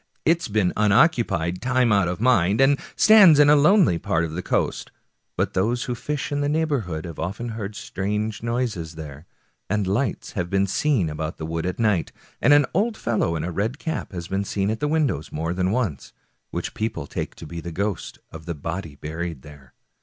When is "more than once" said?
15.31-16.13